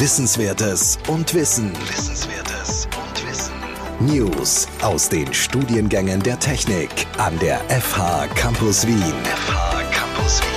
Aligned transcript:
Wissenswertes 0.00 0.96
und 1.08 1.34
Wissen. 1.34 1.72
Wissenswertes 1.72 2.86
und 2.86 3.28
Wissen. 3.28 3.52
News 3.98 4.68
aus 4.80 5.08
den 5.08 5.34
Studiengängen 5.34 6.22
der 6.22 6.38
Technik 6.38 6.88
an 7.16 7.36
der 7.40 7.58
FH 7.68 8.28
Campus 8.36 8.86
Wien. 8.86 8.96
FH 9.24 9.82
Campus 9.90 10.40
Wien. 10.40 10.48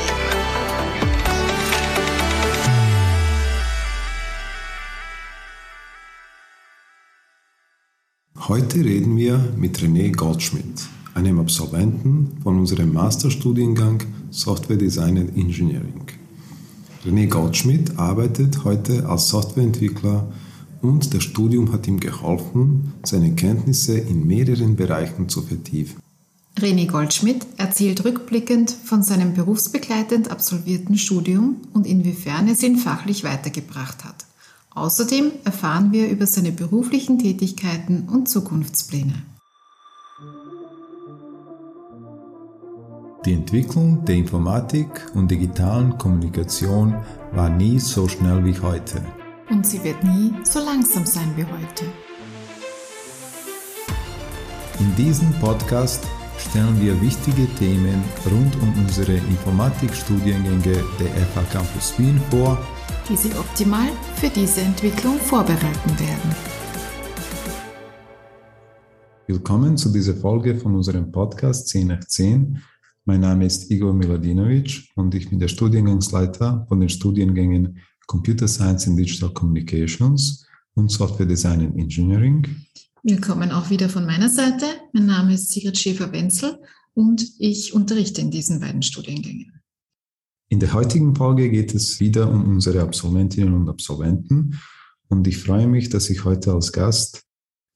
Heute 8.48 8.86
reden 8.86 9.18
wir 9.18 9.40
mit 9.58 9.80
René 9.80 10.16
Goldschmidt, 10.16 10.88
einem 11.16 11.40
Absolventen 11.40 12.38
von 12.44 12.60
unserem 12.60 12.94
Masterstudiengang 12.94 14.04
Software 14.30 14.78
Design 14.78 15.18
and 15.18 15.36
Engineering. 15.36 16.11
René 17.06 17.26
Goldschmidt 17.28 17.98
arbeitet 17.98 18.64
heute 18.64 19.10
als 19.10 19.30
Softwareentwickler 19.30 20.32
und 20.84 21.14
das 21.16 21.24
Studium 21.24 21.72
hat 21.72 21.88
ihm 21.88 22.00
geholfen, 22.00 22.94
seine 23.04 23.34
Kenntnisse 23.34 23.98
in 23.98 24.28
mehreren 24.28 24.76
Bereichen 24.76 25.28
zu 25.28 25.42
vertiefen. 25.42 26.00
René 26.60 26.86
Goldschmidt 26.86 27.48
erzählt 27.58 28.06
rückblickend 28.06 28.70
von 28.70 29.02
seinem 29.02 29.34
berufsbegleitend 29.34 30.30
absolvierten 30.30 30.96
Studium 30.96 31.56
und 31.74 31.88
inwiefern 31.88 32.48
es 32.48 32.62
ihn 32.62 32.78
fachlich 32.78 33.24
weitergebracht 33.24 34.04
hat. 34.04 34.26
Außerdem 34.76 35.32
erfahren 35.44 35.92
wir 35.92 36.08
über 36.08 36.28
seine 36.28 36.52
beruflichen 36.52 37.18
Tätigkeiten 37.18 38.10
und 38.10 38.30
Zukunftspläne. 38.30 39.24
Die 43.24 43.34
Entwicklung 43.34 44.04
der 44.04 44.16
Informatik 44.16 44.90
und 45.14 45.30
digitalen 45.30 45.96
Kommunikation 46.00 46.96
war 47.34 47.50
nie 47.50 47.80
so 47.80 48.08
schnell 48.08 48.44
wie 48.44 48.60
heute. 48.60 49.00
Und 49.52 49.64
sie 49.64 49.84
wird 49.84 50.04
nie 50.04 50.34
so 50.44 50.58
langsam 50.58 51.06
sein 51.06 51.32
wie 51.36 51.44
heute. 51.44 51.86
In 54.80 54.96
diesem 54.96 55.32
Podcast 55.34 56.04
stellen 56.40 56.82
wir 56.82 57.00
wichtige 57.00 57.46
Themen 57.60 58.04
rund 58.26 58.56
um 58.56 58.74
unsere 58.80 59.14
Informatikstudiengänge 59.14 60.84
der 61.00 61.10
FH 61.28 61.44
Campus 61.52 61.94
Wien 62.00 62.20
vor, 62.32 62.58
die 63.08 63.16
Sie 63.16 63.32
optimal 63.38 63.90
für 64.16 64.30
diese 64.30 64.62
Entwicklung 64.62 65.20
vorbereiten 65.20 66.00
werden. 66.00 66.36
Willkommen 69.28 69.78
zu 69.78 69.90
dieser 69.90 70.16
Folge 70.16 70.56
von 70.56 70.74
unserem 70.74 71.12
Podcast 71.12 71.68
10 71.68 71.88
nach 71.88 72.04
10 72.04 72.60
mein 73.12 73.20
Name 73.20 73.46
ist 73.46 73.70
Igor 73.70 73.94
Miladinovic 73.94 74.90
und 74.96 75.14
ich 75.14 75.30
bin 75.30 75.38
der 75.38 75.50
Studiengangsleiter 75.50 76.66
von 76.70 76.80
den 76.80 76.88
Studiengängen 76.88 77.78
Computer 78.08 78.48
Science 78.48 78.88
and 78.88 78.98
Digital 78.98 79.34
Communications 79.34 80.48
und 80.76 80.90
Software 80.90 81.26
Design 81.26 81.60
and 81.60 81.78
Engineering. 81.78 82.48
Willkommen 83.04 83.52
auch 83.52 83.70
wieder 83.70 83.90
von 83.90 84.06
meiner 84.06 84.30
Seite. 84.30 84.64
Mein 84.94 85.08
Name 85.08 85.34
ist 85.34 85.52
Sigrid 85.52 85.78
Schäfer-Wenzel 85.78 86.58
und 86.94 87.28
ich 87.38 87.74
unterrichte 87.74 88.22
in 88.22 88.32
diesen 88.32 88.62
beiden 88.62 88.82
Studiengängen. 88.82 89.60
In 90.48 90.62
der 90.62 90.72
heutigen 90.72 91.14
Folge 91.14 91.50
geht 91.50 91.76
es 91.76 92.00
wieder 92.00 92.32
um 92.32 92.46
unsere 92.46 92.82
Absolventinnen 92.82 93.54
und 93.54 93.68
Absolventen 93.68 94.58
und 95.10 95.28
ich 95.28 95.38
freue 95.38 95.68
mich, 95.68 95.90
dass 95.90 96.10
ich 96.10 96.24
heute 96.24 96.54
als 96.54 96.72
Gast 96.72 97.26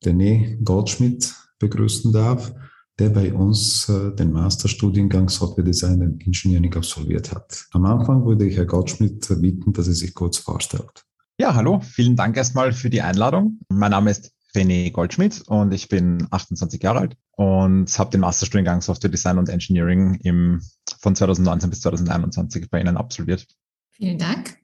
René 0.02 0.64
Goldschmidt 0.64 1.36
begrüßen 1.59 2.14
darf 2.14 2.53
der 2.99 3.09
bei 3.09 3.33
uns 3.33 3.89
äh, 3.89 4.15
den 4.15 4.31
Masterstudiengang 4.31 5.29
Software 5.29 5.65
Design 5.65 6.01
und 6.01 6.25
Engineering 6.25 6.73
absolviert 6.75 7.33
hat. 7.33 7.65
Am 7.71 7.85
Anfang 7.85 8.25
würde 8.25 8.45
ich 8.45 8.57
Herr 8.57 8.65
Gottschmidt 8.65 9.27
bitten, 9.41 9.73
dass 9.73 9.87
er 9.87 9.93
sich 9.93 10.13
kurz 10.13 10.37
vorstellt. 10.37 11.03
Ja, 11.37 11.53
hallo, 11.53 11.81
vielen 11.81 12.15
Dank 12.15 12.37
erstmal 12.37 12.71
für 12.71 12.89
die 12.89 13.02
Einladung. 13.02 13.59
Mein 13.67 13.91
Name 13.91 14.11
ist 14.11 14.31
René 14.55 14.92
Goldschmidt 14.92 15.43
und 15.47 15.73
ich 15.73 15.89
bin 15.89 16.27
28 16.31 16.81
Jahre 16.81 16.99
alt 16.99 17.17
und 17.31 17.99
habe 17.99 18.11
den 18.11 18.21
Masterstudiengang 18.21 18.81
Software 18.81 19.11
Design 19.11 19.37
und 19.37 19.49
Engineering 19.49 20.15
im, 20.23 20.61
von 21.02 21.15
2019 21.15 21.70
bis 21.70 21.81
2021 21.81 22.70
bei 22.70 22.80
Ihnen 22.80 22.95
absolviert. 22.95 23.45
Vielen 23.91 24.17
Dank. 24.17 24.58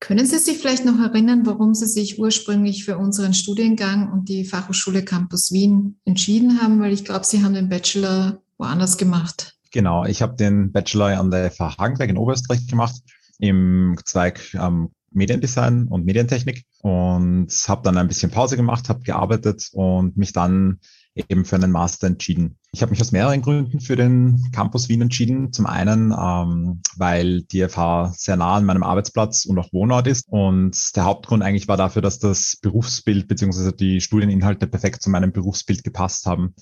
Können 0.00 0.26
Sie 0.26 0.38
sich 0.38 0.58
vielleicht 0.58 0.84
noch 0.84 0.98
erinnern, 0.98 1.46
warum 1.46 1.74
Sie 1.74 1.86
sich 1.86 2.18
ursprünglich 2.18 2.84
für 2.84 2.98
unseren 2.98 3.32
Studiengang 3.32 4.12
und 4.12 4.28
die 4.28 4.44
Fachhochschule 4.44 5.04
Campus 5.04 5.50
Wien 5.52 5.98
entschieden 6.04 6.60
haben? 6.60 6.80
Weil 6.80 6.92
ich 6.92 7.04
glaube, 7.04 7.24
Sie 7.24 7.42
haben 7.42 7.54
den 7.54 7.68
Bachelor 7.68 8.42
woanders 8.58 8.98
gemacht. 8.98 9.56
Genau, 9.72 10.04
ich 10.04 10.22
habe 10.22 10.36
den 10.36 10.72
Bachelor 10.72 11.18
an 11.18 11.30
der 11.30 11.50
FH 11.50 11.78
Hagenberg 11.78 12.10
in 12.10 12.18
Oberösterreich 12.18 12.66
gemacht, 12.66 12.94
im 13.38 13.98
Zweig 14.04 14.40
ähm, 14.54 14.90
Mediendesign 15.10 15.88
und 15.88 16.04
Medientechnik 16.04 16.64
und 16.82 17.48
habe 17.68 17.82
dann 17.82 17.96
ein 17.96 18.08
bisschen 18.08 18.30
Pause 18.30 18.56
gemacht, 18.56 18.88
habe 18.88 19.02
gearbeitet 19.02 19.70
und 19.72 20.16
mich 20.16 20.32
dann 20.32 20.80
eben 21.14 21.44
für 21.44 21.56
einen 21.56 21.70
Master 21.70 22.08
entschieden. 22.08 22.58
Ich 22.72 22.82
habe 22.82 22.90
mich 22.90 23.00
aus 23.00 23.12
mehreren 23.12 23.40
Gründen 23.40 23.80
für 23.80 23.96
den 23.96 24.50
Campus 24.52 24.88
Wien 24.88 25.02
entschieden. 25.02 25.52
Zum 25.52 25.66
einen, 25.66 26.12
ähm, 26.12 26.80
weil 26.96 27.42
die 27.42 27.66
FH 27.68 28.12
sehr 28.16 28.36
nah 28.36 28.56
an 28.56 28.64
meinem 28.64 28.82
Arbeitsplatz 28.82 29.44
und 29.44 29.58
auch 29.58 29.72
Wohnort 29.72 30.06
ist. 30.06 30.26
Und 30.28 30.76
der 30.96 31.04
Hauptgrund 31.04 31.42
eigentlich 31.42 31.68
war 31.68 31.76
dafür, 31.76 32.02
dass 32.02 32.18
das 32.18 32.56
Berufsbild 32.60 33.28
beziehungsweise 33.28 33.72
die 33.72 34.00
Studieninhalte 34.00 34.66
perfekt 34.66 35.02
zu 35.02 35.10
meinem 35.10 35.32
Berufsbild 35.32 35.84
gepasst 35.84 36.26
haben. 36.26 36.54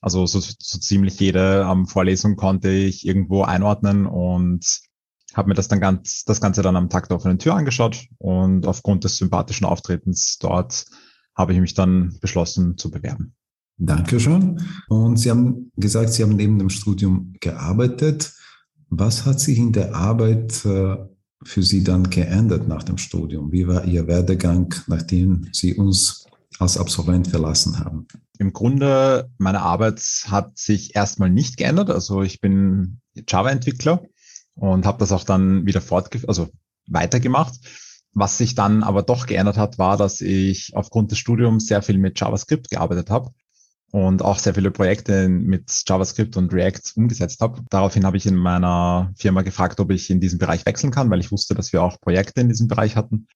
Also 0.00 0.26
so, 0.26 0.40
so 0.40 0.78
ziemlich 0.78 1.18
jede 1.20 1.66
ähm, 1.70 1.86
Vorlesung 1.86 2.36
konnte 2.36 2.70
ich 2.70 3.06
irgendwo 3.06 3.42
einordnen 3.42 4.06
und 4.06 4.64
habe 5.34 5.48
mir 5.48 5.54
das 5.54 5.68
dann 5.68 5.80
ganz, 5.80 6.24
das 6.24 6.40
Ganze 6.40 6.62
dann 6.62 6.76
am 6.76 6.88
Tag 6.88 7.08
der 7.08 7.16
offenen 7.16 7.38
Tür 7.38 7.54
angeschaut 7.54 8.06
und 8.18 8.66
aufgrund 8.66 9.04
des 9.04 9.18
sympathischen 9.18 9.66
Auftretens 9.66 10.38
dort 10.38 10.86
habe 11.34 11.52
ich 11.52 11.60
mich 11.60 11.74
dann 11.74 12.16
beschlossen 12.20 12.78
zu 12.78 12.90
bewerben. 12.90 13.34
Dankeschön. 13.78 14.60
Und 14.88 15.18
Sie 15.18 15.30
haben 15.30 15.70
gesagt, 15.76 16.12
Sie 16.12 16.24
haben 16.24 16.34
neben 16.34 16.58
dem 16.58 16.68
Studium 16.68 17.34
gearbeitet. 17.40 18.32
Was 18.90 19.24
hat 19.24 19.38
sich 19.38 19.58
in 19.58 19.72
der 19.72 19.94
Arbeit 19.94 20.64
äh, 20.64 20.96
für 21.44 21.62
Sie 21.62 21.84
dann 21.84 22.10
geändert 22.10 22.66
nach 22.66 22.82
dem 22.82 22.98
Studium? 22.98 23.52
Wie 23.52 23.68
war 23.68 23.84
Ihr 23.84 24.08
Werdegang, 24.08 24.74
nachdem 24.88 25.48
Sie 25.52 25.74
uns 25.74 26.26
als 26.58 26.76
Absolvent 26.76 27.28
verlassen 27.28 27.78
haben? 27.78 28.08
Im 28.40 28.52
Grunde, 28.52 29.30
meine 29.38 29.62
Arbeit 29.62 30.00
hat 30.26 30.58
sich 30.58 30.96
erstmal 30.96 31.30
nicht 31.30 31.56
geändert. 31.56 31.90
Also 31.90 32.22
ich 32.22 32.40
bin 32.40 33.00
Java-Entwickler 33.28 34.02
und 34.54 34.86
habe 34.86 34.98
das 34.98 35.12
auch 35.12 35.24
dann 35.24 35.66
wieder 35.66 35.80
fortgeführt, 35.80 36.28
also 36.28 36.48
weitergemacht. 36.88 37.54
Was 38.12 38.38
sich 38.38 38.56
dann 38.56 38.82
aber 38.82 39.02
doch 39.02 39.26
geändert 39.26 39.56
hat, 39.56 39.78
war, 39.78 39.96
dass 39.96 40.20
ich 40.20 40.72
aufgrund 40.74 41.12
des 41.12 41.18
Studiums 41.18 41.66
sehr 41.66 41.82
viel 41.82 41.98
mit 41.98 42.18
JavaScript 42.18 42.70
gearbeitet 42.70 43.10
habe 43.10 43.30
und 43.90 44.22
auch 44.22 44.38
sehr 44.38 44.54
viele 44.54 44.70
Projekte 44.70 45.28
mit 45.28 45.70
JavaScript 45.86 46.36
und 46.36 46.52
React 46.52 46.92
umgesetzt 46.96 47.40
habe. 47.40 47.62
Daraufhin 47.70 48.04
habe 48.04 48.16
ich 48.16 48.26
in 48.26 48.36
meiner 48.36 49.12
Firma 49.16 49.42
gefragt, 49.42 49.80
ob 49.80 49.90
ich 49.90 50.10
in 50.10 50.20
diesem 50.20 50.38
Bereich 50.38 50.66
wechseln 50.66 50.90
kann, 50.90 51.10
weil 51.10 51.20
ich 51.20 51.32
wusste, 51.32 51.54
dass 51.54 51.72
wir 51.72 51.82
auch 51.82 52.00
Projekte 52.00 52.40
in 52.40 52.48
diesem 52.48 52.68
Bereich 52.68 52.96
hatten. 52.96 53.28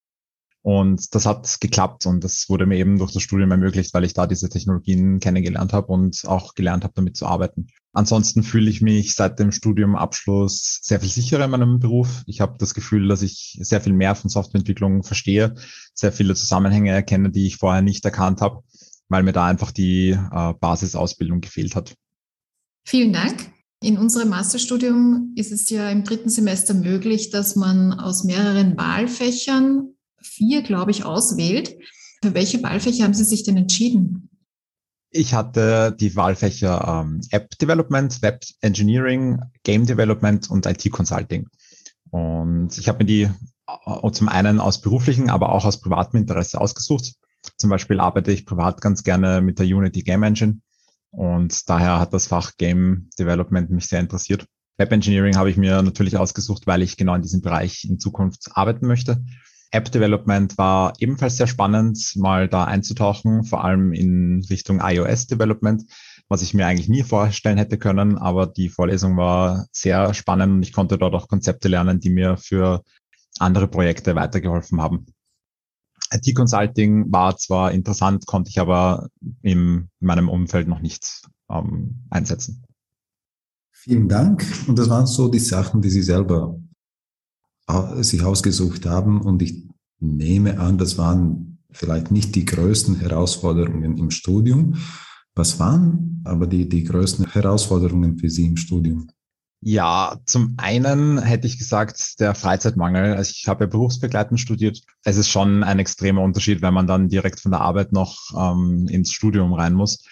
Und 0.65 1.13
das 1.15 1.27
hat 1.27 1.61
geklappt 1.61 2.07
und 2.07 2.23
das 2.23 2.49
wurde 2.49 2.67
mir 2.67 2.77
eben 2.77 2.97
durch 2.97 3.13
das 3.13 3.23
Studium 3.23 3.51
ermöglicht, 3.51 3.93
weil 3.95 4.05
ich 4.05 4.15
da 4.15 4.29
diese 4.29 4.49
Technologien 4.49 5.19
kennengelernt 5.19 5.73
habe 5.73 5.89
und 5.89 6.23
auch 6.27 6.55
gelernt 6.55 6.85
habe, 6.85 6.95
damit 6.95 7.17
zu 7.17 7.27
arbeiten. 7.27 7.67
Ansonsten 7.93 8.45
fühle 8.45 8.71
ich 8.71 8.81
mich 8.81 9.15
seit 9.15 9.41
dem 9.41 9.51
Studiumabschluss 9.51 10.79
sehr 10.83 11.01
viel 11.01 11.09
sicherer 11.09 11.47
in 11.47 11.51
meinem 11.51 11.81
Beruf. 11.81 12.23
Ich 12.27 12.41
habe 12.41 12.59
das 12.59 12.75
Gefühl, 12.75 13.09
dass 13.09 13.23
ich 13.23 13.59
sehr 13.61 13.81
viel 13.81 13.93
mehr 13.93 14.15
von 14.15 14.31
Softwareentwicklung 14.31 15.03
verstehe, 15.03 15.55
sehr 15.95 16.13
viele 16.13 16.37
Zusammenhänge 16.37 16.93
erkenne, 16.93 17.31
die 17.31 17.49
ich 17.49 17.57
vorher 17.57 17.83
nicht 17.83 18.05
erkannt 18.05 18.41
habe 18.41 18.63
weil 19.09 19.23
mir 19.23 19.33
da 19.33 19.47
einfach 19.47 19.71
die 19.71 20.11
äh, 20.11 20.55
Basisausbildung 20.55 21.41
gefehlt 21.41 21.75
hat. 21.75 21.95
Vielen 22.85 23.13
Dank. 23.13 23.53
In 23.83 23.99
unserem 23.99 24.29
Masterstudium 24.29 25.33
ist 25.37 25.51
es 25.51 25.69
ja 25.69 25.91
im 25.91 26.05
dritten 26.05 26.29
Semester 26.29 26.73
möglich, 26.73 27.31
dass 27.31 27.57
man 27.57 27.93
aus 27.93 28.23
mehreren 28.23 28.77
Wahlfächern 28.77 29.95
vier, 30.21 30.63
glaube 30.63 30.93
ich, 30.93 31.05
auswählt. 31.05 31.77
Für 32.23 32.35
welche 32.35 32.63
Wahlfächer 32.63 33.05
haben 33.05 33.15
Sie 33.15 33.25
sich 33.25 33.43
denn 33.43 33.57
entschieden? 33.57 34.31
Ich 35.11 35.35
hatte 35.35 35.95
die 35.99 36.15
Wahlfächer 36.17 37.05
ähm, 37.05 37.21
App 37.31 37.59
Development, 37.59 38.23
Web 38.23 38.45
Engineering, 38.61 39.41
Game 39.65 39.85
Development 39.85 40.49
und 40.49 40.65
IT 40.65 40.91
Consulting. 40.91 41.49
Und 42.11 42.79
ich 42.79 42.89
habe 42.89 42.99
mir 42.99 43.05
die 43.05 43.29
äh, 43.67 44.11
zum 44.13 44.29
einen 44.29 44.61
aus 44.61 44.81
beruflichen, 44.81 45.29
aber 45.29 45.53
auch 45.53 45.65
aus 45.65 45.81
privatem 45.81 46.21
Interesse 46.21 46.61
ausgesucht. 46.61 47.15
Zum 47.63 47.71
Beispiel 47.71 48.01
arbeite 48.01 48.33
ich 48.33 48.45
privat 48.45 48.81
ganz 48.81 49.05
gerne 49.05 49.41
mit 49.41 49.61
der 49.61 49.67
Unity 49.67 50.03
Game 50.03 50.25
Engine 50.25 50.59
und 51.13 51.71
daher 51.71 52.01
hat 52.01 52.13
das 52.13 52.27
Fach 52.27 52.57
Game 52.59 53.09
Development 53.17 53.71
mich 53.71 53.87
sehr 53.87 54.01
interessiert. 54.01 54.47
Web 54.79 54.91
Engineering 54.91 55.37
habe 55.37 55.49
ich 55.49 55.57
mir 55.57 55.81
natürlich 55.81 56.17
ausgesucht, 56.17 56.67
weil 56.67 56.83
ich 56.83 56.97
genau 56.97 57.15
in 57.15 57.23
diesem 57.23 57.41
Bereich 57.41 57.85
in 57.85 58.01
Zukunft 58.01 58.49
arbeiten 58.55 58.89
möchte. 58.89 59.25
App 59.71 59.93
Development 59.93 60.59
war 60.59 60.95
ebenfalls 60.99 61.37
sehr 61.37 61.47
spannend, 61.47 62.15
mal 62.17 62.49
da 62.49 62.65
einzutauchen, 62.65 63.45
vor 63.45 63.63
allem 63.63 63.93
in 63.93 64.45
Richtung 64.51 64.81
iOS 64.83 65.29
Development, 65.29 65.85
was 66.29 66.43
ich 66.43 66.55
mir 66.55 66.67
eigentlich 66.67 66.89
nie 66.89 67.05
vorstellen 67.05 67.59
hätte 67.59 67.79
können, 67.79 68.19
aber 68.19 68.49
die 68.49 68.71
Vorlesung 68.71 69.17
war 69.17 69.67
sehr 69.71 70.15
spannend 70.15 70.53
und 70.53 70.63
ich 70.65 70.73
konnte 70.73 70.99
dort 70.99 71.15
auch 71.15 71.29
Konzepte 71.29 71.69
lernen, 71.69 72.01
die 72.01 72.11
mir 72.11 72.37
für 72.39 72.83
andere 73.39 73.69
Projekte 73.69 74.17
weitergeholfen 74.17 74.83
haben. 74.83 75.07
IT-Consulting 76.13 77.13
war 77.13 77.37
zwar 77.37 77.73
interessant, 77.73 78.27
konnte 78.27 78.51
ich 78.51 78.61
aber 78.61 79.09
in 79.43 79.89
meinem 80.01 80.29
Umfeld 80.29 80.69
noch 80.69 80.81
nicht 80.81 81.23
ähm, 81.51 82.05
einsetzen. 82.11 82.65
Vielen 83.71 84.09
Dank. 84.09 84.45
Und 84.69 84.79
das 84.79 84.89
waren 84.89 85.07
so 85.07 85.29
die 85.29 85.41
Sachen, 85.41 85.83
die 85.83 85.91
Sie 85.91 86.03
selber 86.03 86.57
sich 88.01 88.23
ausgesucht 88.23 88.87
haben. 88.87 89.21
Und 89.21 89.43
ich 89.43 89.67
nehme 89.99 90.59
an, 90.59 90.79
das 90.79 90.99
waren 90.99 91.59
vielleicht 91.71 92.11
nicht 92.11 92.35
die 92.35 92.45
größten 92.45 93.01
Herausforderungen 93.01 93.97
im 93.97 94.11
Studium. 94.11 94.77
Was 95.35 95.59
waren 95.59 96.21
aber 96.25 96.47
die, 96.47 96.69
die 96.69 96.85
größten 96.85 97.27
Herausforderungen 97.33 98.19
für 98.19 98.29
Sie 98.29 98.47
im 98.47 98.57
Studium? 98.57 99.09
Ja, 99.65 100.19
zum 100.27 100.55
einen 100.57 101.23
hätte 101.23 101.47
ich 101.47 101.57
gesagt, 101.57 102.19
der 102.19 102.35
Freizeitmangel. 102.35 103.15
Also 103.15 103.33
ich 103.37 103.47
habe 103.47 103.65
ja 103.65 103.71
berufsbegleitend 103.71 104.41
studiert. 104.41 104.83
Es 105.05 105.17
ist 105.17 105.29
schon 105.29 105.63
ein 105.63 105.79
extremer 105.79 106.23
Unterschied, 106.23 106.63
wenn 106.63 106.75
man 106.75 106.89
dann 106.89 107.09
direkt 107.09 107.39
von 107.39 107.53
der 107.53 107.61
Arbeit 107.61 107.93
noch 107.93 108.19
ähm, 108.37 108.89
ins 108.89 109.13
Studium 109.13 109.53
rein 109.53 109.75
muss 109.75 110.05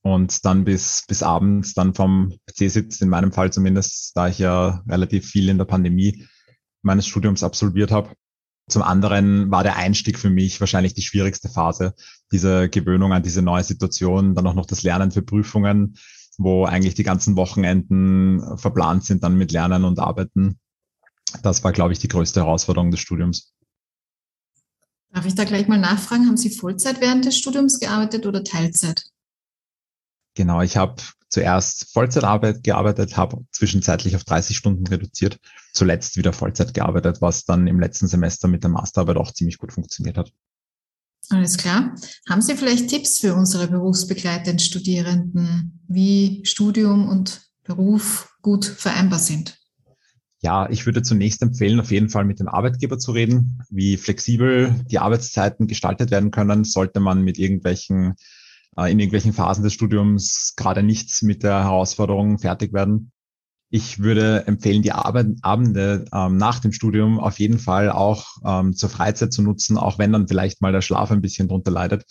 und 0.00 0.46
dann 0.46 0.64
bis, 0.64 1.04
bis 1.06 1.22
abends 1.22 1.74
dann 1.74 1.92
vom 1.92 2.32
PC 2.46 2.70
sitzt, 2.70 3.02
in 3.02 3.10
meinem 3.10 3.30
Fall 3.30 3.52
zumindest, 3.52 4.16
da 4.16 4.28
ich 4.28 4.38
ja 4.38 4.82
relativ 4.88 5.26
viel 5.26 5.50
in 5.50 5.58
der 5.58 5.66
Pandemie 5.66 6.26
meines 6.80 7.06
Studiums 7.06 7.42
absolviert 7.42 7.90
habe. 7.90 8.08
Zum 8.70 8.80
anderen 8.80 9.50
war 9.50 9.64
der 9.64 9.76
Einstieg 9.76 10.18
für 10.18 10.30
mich 10.30 10.60
wahrscheinlich 10.60 10.94
die 10.94 11.02
schwierigste 11.02 11.50
Phase, 11.50 11.92
diese 12.32 12.70
Gewöhnung 12.70 13.12
an 13.12 13.22
diese 13.22 13.42
neue 13.42 13.64
Situation, 13.64 14.34
dann 14.34 14.46
auch 14.46 14.54
noch 14.54 14.64
das 14.64 14.82
Lernen 14.82 15.10
für 15.10 15.20
Prüfungen 15.20 15.98
wo 16.38 16.64
eigentlich 16.64 16.94
die 16.94 17.02
ganzen 17.02 17.36
Wochenenden 17.36 18.58
verplant 18.58 19.04
sind 19.04 19.22
dann 19.22 19.36
mit 19.36 19.52
Lernen 19.52 19.84
und 19.84 19.98
Arbeiten. 19.98 20.58
Das 21.42 21.64
war, 21.64 21.72
glaube 21.72 21.92
ich, 21.92 21.98
die 21.98 22.08
größte 22.08 22.40
Herausforderung 22.40 22.90
des 22.90 23.00
Studiums. 23.00 23.54
Darf 25.12 25.26
ich 25.26 25.34
da 25.34 25.44
gleich 25.44 25.68
mal 25.68 25.78
nachfragen, 25.78 26.26
haben 26.26 26.36
Sie 26.36 26.50
Vollzeit 26.50 27.00
während 27.00 27.24
des 27.24 27.38
Studiums 27.38 27.78
gearbeitet 27.78 28.26
oder 28.26 28.42
Teilzeit? 28.42 29.04
Genau, 30.34 30.60
ich 30.60 30.76
habe 30.76 30.96
zuerst 31.28 31.92
Vollzeitarbeit 31.92 32.64
gearbeitet, 32.64 33.16
habe 33.16 33.44
zwischenzeitlich 33.52 34.16
auf 34.16 34.24
30 34.24 34.56
Stunden 34.56 34.86
reduziert, 34.86 35.38
zuletzt 35.72 36.16
wieder 36.16 36.32
Vollzeit 36.32 36.74
gearbeitet, 36.74 37.20
was 37.20 37.44
dann 37.44 37.66
im 37.68 37.78
letzten 37.78 38.08
Semester 38.08 38.48
mit 38.48 38.62
der 38.62 38.70
Masterarbeit 38.70 39.16
auch 39.16 39.32
ziemlich 39.32 39.58
gut 39.58 39.72
funktioniert 39.72 40.18
hat. 40.18 40.32
Alles 41.30 41.56
klar. 41.56 41.94
Haben 42.28 42.42
Sie 42.42 42.54
vielleicht 42.54 42.88
Tipps 42.88 43.18
für 43.18 43.34
unsere 43.34 43.68
berufsbegleitenden 43.68 44.58
Studierenden, 44.58 45.80
wie 45.88 46.42
Studium 46.44 47.08
und 47.08 47.42
Beruf 47.64 48.36
gut 48.42 48.66
vereinbar 48.66 49.18
sind? 49.18 49.58
Ja, 50.42 50.68
ich 50.68 50.84
würde 50.84 51.02
zunächst 51.02 51.40
empfehlen, 51.40 51.80
auf 51.80 51.90
jeden 51.90 52.10
Fall 52.10 52.26
mit 52.26 52.38
dem 52.38 52.48
Arbeitgeber 52.48 52.98
zu 52.98 53.12
reden, 53.12 53.62
wie 53.70 53.96
flexibel 53.96 54.74
die 54.90 54.98
Arbeitszeiten 54.98 55.66
gestaltet 55.66 56.10
werden 56.10 56.30
können, 56.30 56.64
sollte 56.64 57.00
man 57.00 57.22
mit 57.22 57.38
irgendwelchen, 57.38 58.14
äh, 58.76 58.92
in 58.92 58.98
irgendwelchen 58.98 59.32
Phasen 59.32 59.64
des 59.64 59.72
Studiums 59.72 60.52
gerade 60.54 60.82
nicht 60.82 61.22
mit 61.22 61.42
der 61.42 61.64
Herausforderung 61.64 62.38
fertig 62.38 62.74
werden. 62.74 63.10
Ich 63.70 63.98
würde 63.98 64.46
empfehlen, 64.46 64.82
die 64.82 64.92
Abende 64.92 66.04
ähm, 66.12 66.36
nach 66.36 66.60
dem 66.60 66.72
Studium 66.72 67.18
auf 67.18 67.38
jeden 67.38 67.58
Fall 67.58 67.90
auch 67.90 68.36
ähm, 68.44 68.74
zur 68.74 68.88
Freizeit 68.88 69.32
zu 69.32 69.42
nutzen, 69.42 69.78
auch 69.78 69.98
wenn 69.98 70.12
dann 70.12 70.28
vielleicht 70.28 70.62
mal 70.62 70.72
der 70.72 70.82
Schlaf 70.82 71.10
ein 71.10 71.22
bisschen 71.22 71.48
drunter 71.48 71.72
leidet, 71.72 72.04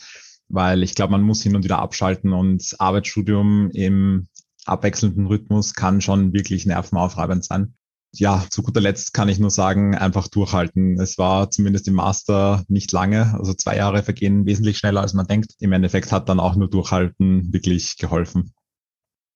weil 0.49 0.83
ich 0.83 0.93
glaube, 0.95 1.11
man 1.11 1.21
muss 1.21 1.41
hin 1.41 1.55
und 1.55 1.63
wieder 1.63 1.79
abschalten 1.79 2.33
und 2.33 2.75
Arbeitsstudium 2.79 3.69
im 3.71 4.27
abwechselnden 4.65 5.27
Rhythmus 5.27 5.73
kann 5.73 6.01
schon 6.01 6.33
wirklich 6.33 6.65
nervenaufreibend 6.65 7.43
sein. 7.45 7.75
Ja, 8.15 8.45
zu 8.49 8.61
guter 8.61 8.81
Letzt 8.81 9.13
kann 9.13 9.27
ich 9.27 9.39
nur 9.39 9.49
sagen, 9.49 9.95
einfach 9.95 10.27
durchhalten. 10.27 10.99
Es 10.99 11.17
war 11.17 11.49
zumindest 11.49 11.87
im 11.87 11.95
Master 11.95 12.63
nicht 12.67 12.91
lange, 12.91 13.33
also 13.33 13.53
zwei 13.55 13.75
Jahre 13.75 14.03
vergehen 14.03 14.45
wesentlich 14.45 14.77
schneller, 14.77 15.01
als 15.01 15.13
man 15.13 15.25
denkt. 15.25 15.53
Im 15.59 15.71
Endeffekt 15.71 16.11
hat 16.11 16.29
dann 16.29 16.39
auch 16.39 16.55
nur 16.55 16.69
durchhalten 16.69 17.51
wirklich 17.51 17.97
geholfen. 17.97 18.53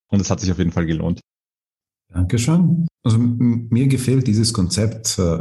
Und 0.10 0.22
es 0.22 0.30
hat 0.30 0.42
sich 0.42 0.52
auf 0.52 0.60
jeden 0.60 0.72
Fall 0.72 0.86
gelohnt. 0.86 1.22
Dankeschön. 2.10 2.88
Also 3.04 3.18
mir 3.20 3.88
gefällt 3.88 4.28
dieses 4.28 4.54
Konzept 4.54 5.18
äh, 5.20 5.38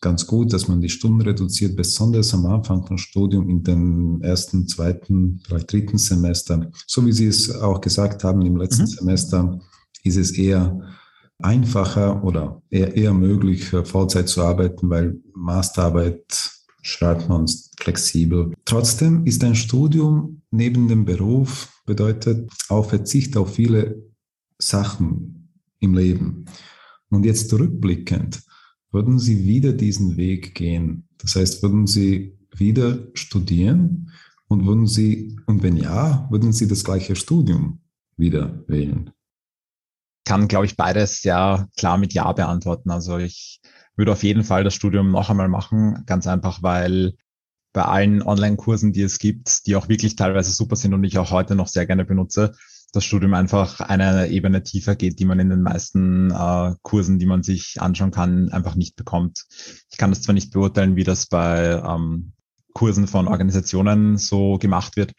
ganz 0.00 0.26
gut, 0.26 0.52
dass 0.52 0.68
man 0.68 0.80
die 0.80 0.88
Stunden 0.88 1.22
reduziert, 1.22 1.76
besonders 1.76 2.34
am 2.34 2.46
Anfang 2.46 2.86
vom 2.86 2.98
Studium 2.98 3.48
in 3.48 3.62
den 3.62 4.20
ersten, 4.22 4.68
zweiten, 4.68 5.40
vielleicht 5.46 5.72
dritten 5.72 5.98
Semester. 5.98 6.70
So 6.86 7.04
wie 7.06 7.12
Sie 7.12 7.26
es 7.26 7.50
auch 7.50 7.80
gesagt 7.80 8.22
haben, 8.22 8.42
im 8.42 8.56
letzten 8.56 8.82
mhm. 8.82 8.88
Semester 8.88 9.60
ist 10.02 10.16
es 10.16 10.32
eher 10.32 10.78
einfacher 11.42 12.22
oder 12.22 12.62
eher, 12.70 12.94
eher 12.94 13.14
möglich, 13.14 13.70
Vollzeit 13.70 14.28
zu 14.28 14.42
arbeiten, 14.42 14.90
weil 14.90 15.16
Masterarbeit 15.34 16.50
schreibt 16.82 17.28
man 17.28 17.46
flexibel. 17.78 18.52
Trotzdem 18.66 19.24
ist 19.24 19.42
ein 19.42 19.54
Studium 19.54 20.42
neben 20.50 20.86
dem 20.86 21.04
Beruf 21.04 21.70
bedeutet 21.86 22.50
auch 22.68 22.90
Verzicht 22.90 23.36
auf 23.36 23.54
viele 23.54 24.02
Sachen, 24.58 25.43
im 25.84 25.94
Leben. 25.94 26.46
Und 27.10 27.24
jetzt 27.24 27.52
rückblickend, 27.52 28.42
würden 28.90 29.18
Sie 29.18 29.44
wieder 29.44 29.72
diesen 29.72 30.16
Weg 30.16 30.54
gehen? 30.54 31.08
Das 31.18 31.36
heißt, 31.36 31.62
würden 31.62 31.86
Sie 31.86 32.38
wieder 32.56 33.08
studieren 33.14 34.10
und 34.48 34.66
würden 34.66 34.86
Sie, 34.86 35.38
und 35.46 35.62
wenn 35.62 35.76
ja, 35.76 36.26
würden 36.30 36.52
Sie 36.52 36.66
das 36.66 36.84
gleiche 36.84 37.16
Studium 37.16 37.80
wieder 38.16 38.64
wählen? 38.68 39.10
Kann, 40.24 40.48
glaube 40.48 40.66
ich, 40.66 40.76
beides 40.76 41.20
sehr 41.20 41.68
klar 41.76 41.98
mit 41.98 42.14
Ja 42.14 42.32
beantworten. 42.32 42.90
Also 42.90 43.18
ich 43.18 43.60
würde 43.96 44.12
auf 44.12 44.22
jeden 44.22 44.44
Fall 44.44 44.64
das 44.64 44.74
Studium 44.74 45.10
noch 45.10 45.30
einmal 45.30 45.48
machen, 45.48 46.02
ganz 46.06 46.26
einfach, 46.26 46.62
weil 46.62 47.14
bei 47.72 47.82
allen 47.82 48.22
Online-Kursen, 48.22 48.92
die 48.92 49.02
es 49.02 49.18
gibt, 49.18 49.66
die 49.66 49.76
auch 49.76 49.88
wirklich 49.88 50.16
teilweise 50.16 50.52
super 50.52 50.76
sind 50.76 50.94
und 50.94 51.04
ich 51.04 51.18
auch 51.18 51.30
heute 51.30 51.54
noch 51.56 51.68
sehr 51.68 51.86
gerne 51.86 52.04
benutze, 52.04 52.54
das 52.94 53.04
Studium 53.04 53.34
einfach 53.34 53.80
eine 53.80 54.28
Ebene 54.28 54.62
tiefer 54.62 54.94
geht, 54.96 55.18
die 55.18 55.24
man 55.24 55.40
in 55.40 55.50
den 55.50 55.62
meisten 55.62 56.30
äh, 56.30 56.74
Kursen, 56.82 57.18
die 57.18 57.26
man 57.26 57.42
sich 57.42 57.80
anschauen 57.80 58.10
kann, 58.10 58.50
einfach 58.50 58.74
nicht 58.74 58.96
bekommt. 58.96 59.44
Ich 59.90 59.98
kann 59.98 60.10
das 60.10 60.22
zwar 60.22 60.34
nicht 60.34 60.52
beurteilen, 60.52 60.96
wie 60.96 61.04
das 61.04 61.26
bei 61.26 61.82
ähm, 61.84 62.32
Kursen 62.72 63.06
von 63.06 63.28
Organisationen 63.28 64.16
so 64.18 64.58
gemacht 64.58 64.96
wird, 64.96 65.12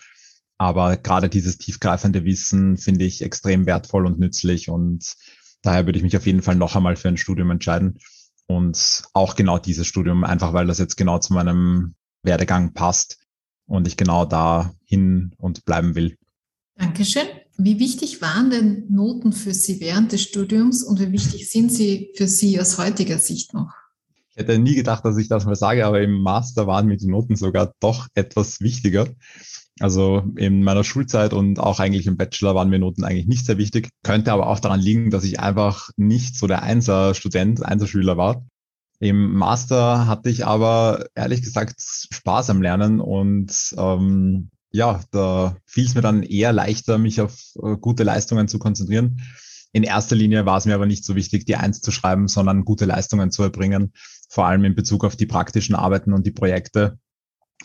aber 0.58 0.98
gerade 0.98 1.30
dieses 1.30 1.58
tiefgreifende 1.58 2.24
Wissen 2.26 2.78
finde 2.78 3.06
ich 3.06 3.22
extrem 3.22 3.66
wertvoll 3.66 4.06
und 4.06 4.20
nützlich 4.20 4.70
und 4.70 5.16
daher 5.62 5.86
würde 5.86 5.98
ich 5.98 6.04
mich 6.04 6.18
auf 6.18 6.26
jeden 6.26 6.42
Fall 6.42 6.56
noch 6.56 6.76
einmal 6.76 6.96
für 6.96 7.10
ein 7.10 7.18
Studium 7.18 7.52
entscheiden 7.52 8.00
und 8.48 9.04
auch 9.14 9.36
genau 9.36 9.58
dieses 9.58 9.88
Studium, 9.88 10.24
einfach 10.24 10.54
weil 10.54 10.68
das 10.68 10.78
jetzt 10.78 10.96
genau 10.96 11.20
zu 11.20 11.34
meinem 11.34 11.96
Werdegang 12.24 12.74
passt 12.74 13.18
und 13.68 13.88
ich 13.88 13.98
genau 13.98 14.26
da 14.26 14.74
hin 14.86 15.34
und 15.38 15.66
bleiben 15.66 15.96
will. 15.96 16.18
Dankeschön. 16.76 17.28
Wie 17.58 17.80
wichtig 17.80 18.22
waren 18.22 18.50
denn 18.50 18.86
Noten 18.90 19.32
für 19.32 19.54
Sie 19.54 19.80
während 19.80 20.12
des 20.12 20.22
Studiums 20.24 20.84
und 20.84 21.00
wie 21.00 21.12
wichtig 21.12 21.50
sind 21.50 21.72
sie 21.72 22.12
für 22.16 22.28
Sie 22.28 22.60
aus 22.60 22.78
heutiger 22.78 23.18
Sicht 23.18 23.54
noch? 23.54 23.72
Ich 24.32 24.38
hätte 24.38 24.60
nie 24.60 24.76
gedacht, 24.76 25.06
dass 25.06 25.18
ich 25.18 25.30
das 25.30 25.46
mal 25.46 25.56
sage, 25.56 25.86
aber 25.86 26.02
im 26.02 26.22
Master 26.22 26.68
waren 26.68 26.88
mir 26.88 26.98
die 26.98 27.08
Noten 27.08 27.38
sogar 27.38 27.74
doch 27.80 28.08
etwas 28.16 28.60
wichtiger. 28.60 29.08
Also 29.80 30.24
in 30.36 30.64
meiner 30.64 30.84
Schulzeit 30.84 31.34
und 31.34 31.60
auch 31.60 31.80
eigentlich 31.80 32.08
im 32.08 32.18
Bachelor 32.18 32.56
waren 32.56 32.70
mir 32.70 32.80
Noten 32.80 33.06
eigentlich 33.06 33.28
nicht 33.28 33.46
sehr 33.46 33.58
wichtig. 33.58 33.90
Könnte 34.04 34.34
aber 34.34 34.48
auch 34.48 34.60
daran 34.60 34.82
liegen, 34.82 35.10
dass 35.10 35.24
ich 35.24 35.40
einfach 35.40 35.90
nicht 35.96 36.38
so 36.38 36.48
der 36.48 36.64
Einser-Student, 36.64 37.64
Einser-Schüler 37.66 38.18
war. 38.18 38.46
Im 39.00 39.34
Master 39.34 40.08
hatte 40.08 40.30
ich 40.30 40.46
aber 40.46 41.06
ehrlich 41.16 41.42
gesagt 41.42 41.76
Spaß 41.80 42.50
am 42.50 42.62
Lernen 42.62 43.00
und 43.00 43.76
ähm, 43.78 44.50
ja, 44.76 45.02
da 45.12 45.56
fiel 45.66 45.86
es 45.86 45.96
mir 45.96 46.02
dann 46.02 46.22
eher 46.22 46.52
leichter, 46.52 46.98
mich 46.98 47.22
auf 47.22 47.56
äh, 47.64 47.78
gute 47.78 48.04
Leistungen 48.04 48.50
zu 48.50 48.60
konzentrieren. 48.60 49.22
In 49.72 49.84
erster 49.84 50.16
Linie 50.16 50.46
war 50.46 50.58
es 50.58 50.66
mir 50.66 50.76
aber 50.76 50.86
nicht 50.86 51.06
so 51.06 51.16
wichtig, 51.16 51.46
die 51.46 51.56
Eins 51.56 51.82
zu 51.82 51.92
schreiben, 51.92 52.28
sondern 52.28 52.66
gute 52.66 52.86
Leistungen 52.86 53.32
zu 53.32 53.44
erbringen, 53.44 53.94
vor 54.30 54.46
allem 54.48 54.66
in 54.66 54.76
Bezug 54.76 55.06
auf 55.06 55.16
die 55.16 55.26
praktischen 55.26 55.76
Arbeiten 55.76 56.14
und 56.14 56.26
die 56.26 56.32
Projekte, 56.32 57.00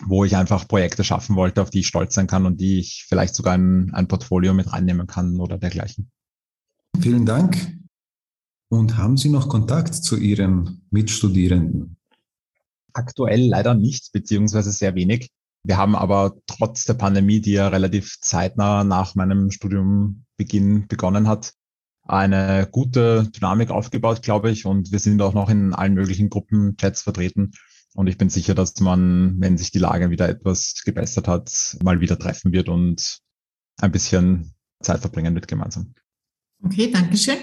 wo 0.05 0.25
ich 0.25 0.37
einfach 0.37 0.69
Projekte 0.69 1.03
schaffen 1.03 1.35
wollte, 1.35 1.63
auf 1.63 1.71
die 1.71 1.81
ich 1.81 1.89
stolz 1.89 2.15
sein 2.15 2.29
kann 2.29 2.47
und 2.47 2.61
die 2.61 2.79
ich 2.79 3.07
vielleicht 3.09 3.35
sogar 3.35 3.57
in 3.57 3.93
ein 3.93 4.07
Portfolio 4.07 4.55
mit 4.55 4.73
reinnehmen 4.73 5.09
kann 5.09 5.41
oder 5.41 5.59
dergleichen. 5.59 6.11
Vielen 7.01 7.27
Dank. 7.27 7.77
Und 8.69 8.97
haben 8.97 9.17
Sie 9.17 9.31
noch 9.31 9.49
Kontakt 9.49 9.95
zu 9.95 10.17
Ihren 10.17 10.87
Mitstudierenden? 10.91 11.97
Aktuell 12.93 13.49
leider 13.49 13.75
nicht, 13.75 14.13
beziehungsweise 14.13 14.71
sehr 14.71 14.95
wenig. 14.95 15.31
Wir 15.63 15.77
haben 15.77 15.95
aber 15.95 16.37
trotz 16.47 16.85
der 16.85 16.95
Pandemie, 16.95 17.41
die 17.41 17.53
ja 17.53 17.69
relativ 17.69 18.19
zeitnah 18.21 18.83
nach 18.85 19.15
meinem 19.15 19.51
Studiumbeginn 19.51 20.87
begonnen 20.89 21.29
hat, 21.29 21.53
eine 22.03 22.67
gute 22.71 23.29
Dynamik 23.31 23.71
aufgebaut, 23.71 24.23
glaube 24.23 24.51
ich. 24.51 24.67
Und 24.67 24.91
wir 24.91 24.99
sind 24.99 25.21
auch 25.23 25.35
noch 25.35 25.51
in 25.51 25.75
allen 25.75 25.95
möglichen 25.95 26.31
Gruppenchats 26.31 27.03
vertreten. 27.03 27.53
Und 27.95 28.07
ich 28.07 28.19
bin 28.19 28.31
sicher, 28.31 28.55
dass 28.55 28.79
man, 28.81 29.41
wenn 29.41 29.59
sich 29.59 29.71
die 29.71 29.79
Lage 29.79 30.11
wieder 30.11 30.29
etwas 30.29 30.83
gebessert 30.85 31.29
hat, 31.29 31.77
mal 31.83 32.01
wieder 32.01 32.19
treffen 32.19 32.53
wird 32.53 32.69
und 32.69 33.21
ein 33.81 33.93
bisschen 33.93 34.55
Zeit 34.81 35.01
verbringen 35.01 35.35
wird 35.35 35.49
gemeinsam. 35.49 35.95
Okay, 36.63 36.91
danke 36.91 37.17
schön. 37.17 37.39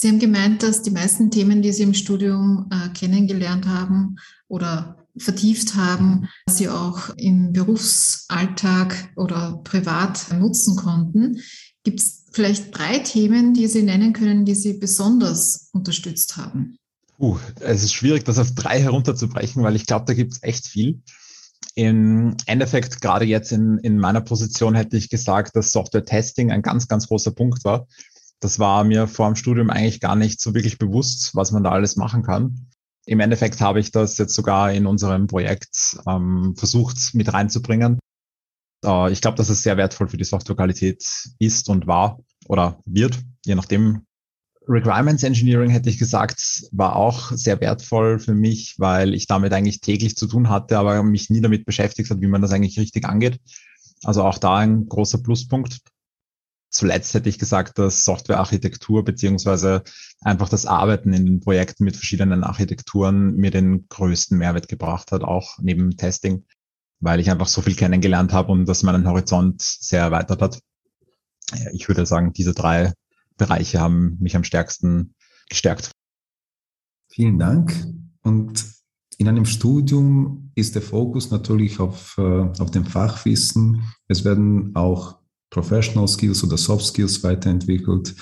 Sie 0.00 0.06
haben 0.06 0.20
gemeint, 0.20 0.62
dass 0.62 0.82
die 0.82 0.92
meisten 0.92 1.32
Themen, 1.32 1.60
die 1.60 1.72
Sie 1.72 1.82
im 1.82 1.92
Studium 1.92 2.70
äh, 2.70 2.88
kennengelernt 2.90 3.66
haben 3.66 4.14
oder 4.46 5.04
vertieft 5.16 5.74
haben, 5.74 6.28
Sie 6.48 6.68
auch 6.68 7.10
im 7.16 7.52
Berufsalltag 7.52 9.10
oder 9.16 9.60
privat 9.64 10.32
nutzen 10.38 10.76
konnten. 10.76 11.40
Gibt 11.82 11.98
es 11.98 12.26
vielleicht 12.30 12.78
drei 12.78 13.00
Themen, 13.00 13.54
die 13.54 13.66
Sie 13.66 13.82
nennen 13.82 14.12
können, 14.12 14.44
die 14.44 14.54
Sie 14.54 14.74
besonders 14.74 15.68
unterstützt 15.72 16.36
haben? 16.36 16.78
Uh, 17.18 17.36
es 17.58 17.82
ist 17.82 17.92
schwierig, 17.92 18.24
das 18.24 18.38
auf 18.38 18.54
drei 18.54 18.80
herunterzubrechen, 18.80 19.64
weil 19.64 19.74
ich 19.74 19.86
glaube, 19.86 20.04
da 20.04 20.14
gibt 20.14 20.34
es 20.34 20.42
echt 20.44 20.68
viel. 20.68 21.02
Im 21.74 22.36
Endeffekt, 22.46 23.00
gerade 23.00 23.24
jetzt 23.24 23.50
in, 23.50 23.78
in 23.78 23.98
meiner 23.98 24.20
Position, 24.20 24.76
hätte 24.76 24.96
ich 24.96 25.10
gesagt, 25.10 25.56
dass 25.56 25.72
Software-Testing 25.72 26.52
ein 26.52 26.62
ganz, 26.62 26.86
ganz 26.86 27.08
großer 27.08 27.32
Punkt 27.32 27.64
war. 27.64 27.88
Das 28.40 28.58
war 28.58 28.84
mir 28.84 29.08
vor 29.08 29.26
dem 29.26 29.36
Studium 29.36 29.70
eigentlich 29.70 30.00
gar 30.00 30.16
nicht 30.16 30.40
so 30.40 30.54
wirklich 30.54 30.78
bewusst, 30.78 31.34
was 31.34 31.50
man 31.52 31.64
da 31.64 31.70
alles 31.70 31.96
machen 31.96 32.22
kann. 32.22 32.68
Im 33.06 33.20
Endeffekt 33.20 33.60
habe 33.60 33.80
ich 33.80 33.90
das 33.90 34.18
jetzt 34.18 34.34
sogar 34.34 34.72
in 34.72 34.86
unserem 34.86 35.26
Projekt 35.26 35.98
ähm, 36.06 36.54
versucht 36.56 37.14
mit 37.14 37.32
reinzubringen. 37.32 37.98
Äh, 38.84 39.12
ich 39.12 39.20
glaube, 39.20 39.36
dass 39.36 39.48
es 39.48 39.62
sehr 39.62 39.76
wertvoll 39.76 40.08
für 40.08 40.18
die 40.18 40.24
Softwarequalität 40.24 41.04
ist 41.38 41.68
und 41.68 41.86
war 41.86 42.20
oder 42.46 42.80
wird, 42.84 43.18
je 43.44 43.54
nachdem, 43.54 44.02
Requirements 44.68 45.22
Engineering, 45.22 45.70
hätte 45.70 45.88
ich 45.88 45.98
gesagt, 45.98 46.68
war 46.72 46.94
auch 46.94 47.32
sehr 47.32 47.58
wertvoll 47.60 48.18
für 48.18 48.34
mich, 48.34 48.74
weil 48.78 49.14
ich 49.14 49.26
damit 49.26 49.52
eigentlich 49.54 49.80
täglich 49.80 50.14
zu 50.14 50.26
tun 50.26 50.50
hatte, 50.50 50.78
aber 50.78 51.02
mich 51.02 51.30
nie 51.30 51.40
damit 51.40 51.64
beschäftigt 51.64 52.10
hat, 52.10 52.20
wie 52.20 52.26
man 52.26 52.42
das 52.42 52.52
eigentlich 52.52 52.78
richtig 52.78 53.06
angeht. 53.06 53.40
Also 54.04 54.22
auch 54.22 54.36
da 54.36 54.58
ein 54.58 54.86
großer 54.86 55.22
Pluspunkt. 55.22 55.80
Zuletzt 56.70 57.14
hätte 57.14 57.28
ich 57.28 57.38
gesagt, 57.38 57.78
dass 57.78 58.04
Softwarearchitektur 58.04 59.04
beziehungsweise 59.04 59.82
einfach 60.20 60.48
das 60.48 60.66
Arbeiten 60.66 61.12
in 61.12 61.24
den 61.24 61.40
Projekten 61.40 61.84
mit 61.84 61.96
verschiedenen 61.96 62.44
Architekturen 62.44 63.36
mir 63.36 63.50
den 63.50 63.88
größten 63.88 64.36
Mehrwert 64.36 64.68
gebracht 64.68 65.10
hat, 65.12 65.22
auch 65.22 65.58
neben 65.60 65.96
Testing, 65.96 66.44
weil 67.00 67.20
ich 67.20 67.30
einfach 67.30 67.48
so 67.48 67.62
viel 67.62 67.74
kennengelernt 67.74 68.32
habe 68.32 68.52
und 68.52 68.66
das 68.66 68.82
meinen 68.82 69.08
Horizont 69.08 69.62
sehr 69.62 70.02
erweitert 70.02 70.42
hat. 70.42 70.60
Ich 71.72 71.88
würde 71.88 72.04
sagen, 72.04 72.34
diese 72.34 72.52
drei 72.52 72.92
Bereiche 73.38 73.80
haben 73.80 74.18
mich 74.20 74.36
am 74.36 74.44
stärksten 74.44 75.14
gestärkt. 75.48 75.90
Vielen 77.08 77.38
Dank. 77.38 77.74
Und 78.22 78.66
in 79.16 79.28
einem 79.28 79.46
Studium 79.46 80.52
ist 80.54 80.74
der 80.74 80.82
Fokus 80.82 81.30
natürlich 81.30 81.80
auf, 81.80 82.16
äh, 82.18 82.22
auf 82.22 82.70
dem 82.70 82.84
Fachwissen. 82.84 83.82
Es 84.06 84.24
werden 84.24 84.76
auch 84.76 85.17
Professional 85.50 86.08
Skills 86.08 86.44
oder 86.44 86.56
Soft 86.56 86.86
Skills 86.86 87.22
weiterentwickelt. 87.22 88.14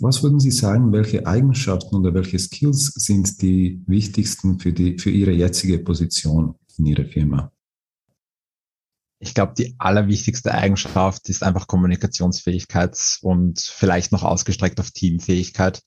Was 0.00 0.22
würden 0.22 0.40
Sie 0.40 0.50
sagen, 0.50 0.92
welche 0.92 1.26
Eigenschaften 1.26 1.96
oder 1.96 2.14
welche 2.14 2.38
Skills 2.38 2.86
sind 2.96 3.40
die 3.42 3.82
wichtigsten 3.86 4.58
für, 4.58 4.72
die, 4.72 4.98
für 4.98 5.10
Ihre 5.10 5.30
jetzige 5.30 5.78
Position 5.78 6.56
in 6.78 6.86
Ihrer 6.86 7.04
Firma? 7.04 7.52
Ich 9.20 9.34
glaube, 9.34 9.54
die 9.56 9.74
allerwichtigste 9.78 10.52
Eigenschaft 10.52 11.28
ist 11.28 11.42
einfach 11.42 11.66
Kommunikationsfähigkeit 11.66 12.98
und 13.22 13.60
vielleicht 13.60 14.12
noch 14.12 14.22
ausgestreckt 14.22 14.80
auf 14.80 14.90
Teamfähigkeit, 14.90 15.80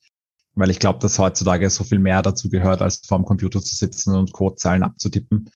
weil 0.55 0.71
ich 0.71 0.79
glaube, 0.79 0.99
dass 0.99 1.19
heutzutage 1.19 1.69
so 1.69 1.83
viel 1.83 1.99
mehr 1.99 2.21
dazu 2.21 2.49
gehört, 2.49 2.81
als 2.81 3.01
vor 3.05 3.19
dem 3.19 3.25
Computer 3.25 3.61
zu 3.61 3.75
sitzen 3.75 4.15
und 4.15 4.31
Codezeilen 4.31 4.83
abzutippen. 4.83 5.51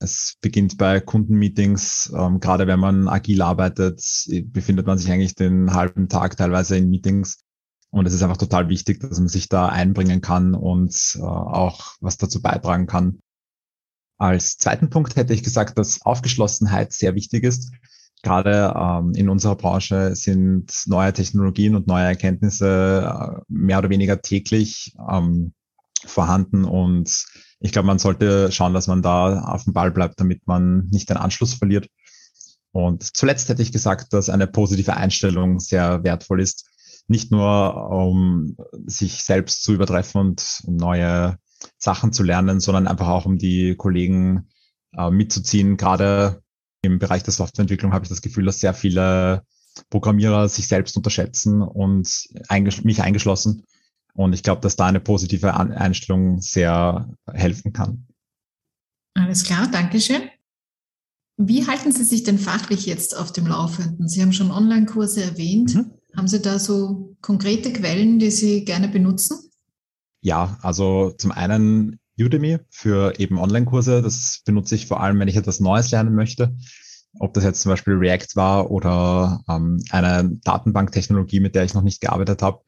Es 0.00 0.36
beginnt 0.40 0.78
bei 0.78 0.98
Kundenmeetings, 1.00 2.12
ähm, 2.16 2.40
gerade 2.40 2.66
wenn 2.66 2.80
man 2.80 3.06
agil 3.06 3.42
arbeitet, 3.42 4.02
befindet 4.46 4.86
man 4.86 4.98
sich 4.98 5.10
eigentlich 5.12 5.34
den 5.34 5.74
halben 5.74 6.08
Tag 6.08 6.36
teilweise 6.36 6.76
in 6.76 6.90
Meetings. 6.90 7.40
Und 7.90 8.06
es 8.06 8.14
ist 8.14 8.22
einfach 8.22 8.36
total 8.36 8.68
wichtig, 8.68 9.00
dass 9.00 9.18
man 9.18 9.28
sich 9.28 9.48
da 9.48 9.68
einbringen 9.68 10.20
kann 10.20 10.54
und 10.54 11.16
äh, 11.18 11.22
auch 11.22 11.96
was 12.00 12.16
dazu 12.16 12.40
beitragen 12.40 12.86
kann, 12.86 13.20
als 14.20 14.58
zweiten 14.58 14.90
Punkt 14.90 15.16
hätte 15.16 15.32
ich 15.32 15.42
gesagt, 15.42 15.78
dass 15.78 16.02
Aufgeschlossenheit 16.02 16.92
sehr 16.92 17.14
wichtig 17.14 17.42
ist. 17.42 17.72
Gerade 18.22 18.74
ähm, 18.76 19.14
in 19.14 19.30
unserer 19.30 19.56
Branche 19.56 20.14
sind 20.14 20.70
neue 20.86 21.14
Technologien 21.14 21.74
und 21.74 21.86
neue 21.86 22.04
Erkenntnisse 22.04 23.10
äh, 23.10 23.40
mehr 23.48 23.78
oder 23.78 23.88
weniger 23.88 24.20
täglich 24.20 24.94
ähm, 25.10 25.54
vorhanden 26.06 26.64
und 26.64 27.24
ich 27.60 27.72
glaube, 27.72 27.86
man 27.86 27.98
sollte 27.98 28.50
schauen, 28.50 28.72
dass 28.72 28.86
man 28.86 29.02
da 29.02 29.40
auf 29.42 29.64
dem 29.64 29.74
Ball 29.74 29.90
bleibt, 29.90 30.18
damit 30.18 30.46
man 30.46 30.88
nicht 30.90 31.10
den 31.10 31.18
Anschluss 31.18 31.54
verliert. 31.54 31.88
Und 32.72 33.16
zuletzt 33.16 33.48
hätte 33.48 33.62
ich 33.62 33.72
gesagt, 33.72 34.12
dass 34.12 34.30
eine 34.30 34.46
positive 34.46 34.96
Einstellung 34.96 35.60
sehr 35.60 36.02
wertvoll 36.02 36.40
ist. 36.40 36.68
Nicht 37.06 37.30
nur, 37.30 37.90
um 37.90 38.56
sich 38.86 39.24
selbst 39.24 39.62
zu 39.62 39.74
übertreffen 39.74 40.20
und 40.20 40.62
neue 40.66 41.36
Sachen 41.76 42.12
zu 42.12 42.22
lernen, 42.22 42.60
sondern 42.60 42.86
einfach 42.86 43.08
auch 43.08 43.26
um 43.26 43.36
die 43.36 43.74
Kollegen 43.76 44.48
äh, 44.96 45.10
mitzuziehen. 45.10 45.76
Gerade 45.76 46.42
im 46.82 46.98
Bereich 46.98 47.24
der 47.24 47.32
Softwareentwicklung 47.32 47.92
habe 47.92 48.04
ich 48.04 48.08
das 48.08 48.22
Gefühl, 48.22 48.46
dass 48.46 48.60
sehr 48.60 48.74
viele 48.74 49.42
Programmierer 49.90 50.48
sich 50.48 50.66
selbst 50.66 50.96
unterschätzen 50.96 51.62
und 51.62 52.28
einges 52.48 52.84
mich 52.84 53.02
eingeschlossen. 53.02 53.64
Und 54.14 54.32
ich 54.32 54.42
glaube, 54.42 54.60
dass 54.60 54.76
da 54.76 54.86
eine 54.86 55.00
positive 55.00 55.54
Einstellung 55.54 56.40
sehr 56.40 57.08
helfen 57.32 57.72
kann. 57.72 58.06
Alles 59.14 59.44
klar, 59.44 59.68
Dankeschön. 59.70 60.22
Wie 61.36 61.66
halten 61.66 61.90
Sie 61.90 62.04
sich 62.04 62.22
denn 62.22 62.38
fachlich 62.38 62.86
jetzt 62.86 63.16
auf 63.16 63.32
dem 63.32 63.46
Laufenden? 63.46 64.08
Sie 64.08 64.20
haben 64.20 64.32
schon 64.32 64.50
Online-Kurse 64.50 65.22
erwähnt. 65.22 65.74
Mhm. 65.74 65.90
Haben 66.16 66.28
Sie 66.28 66.40
da 66.40 66.58
so 66.58 67.16
konkrete 67.22 67.72
Quellen, 67.72 68.18
die 68.18 68.30
Sie 68.30 68.64
gerne 68.64 68.88
benutzen? 68.88 69.38
Ja, 70.20 70.58
also 70.60 71.12
zum 71.16 71.32
einen 71.32 71.98
Udemy 72.18 72.58
für 72.68 73.18
eben 73.18 73.38
Online-Kurse. 73.38 74.02
Das 74.02 74.42
benutze 74.44 74.74
ich 74.74 74.86
vor 74.86 75.00
allem, 75.02 75.18
wenn 75.18 75.28
ich 75.28 75.36
etwas 75.36 75.60
Neues 75.60 75.90
lernen 75.90 76.14
möchte. 76.14 76.54
Ob 77.18 77.34
das 77.34 77.44
jetzt 77.44 77.62
zum 77.62 77.70
Beispiel 77.70 77.94
React 77.94 78.36
war 78.36 78.70
oder 78.70 79.42
ähm, 79.48 79.82
eine 79.90 80.30
Datenbanktechnologie, 80.44 81.40
mit 81.40 81.54
der 81.54 81.64
ich 81.64 81.74
noch 81.74 81.82
nicht 81.82 82.00
gearbeitet 82.00 82.42
habe, 82.42 82.60